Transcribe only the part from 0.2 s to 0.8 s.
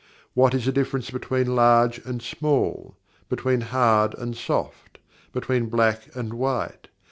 What is the